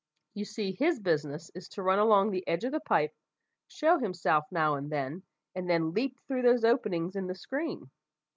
[0.33, 3.13] You see, his business is to run along the edge of the pipe,
[3.67, 5.21] show himself now and then,
[5.53, 7.91] and then leap through those openings in the screen.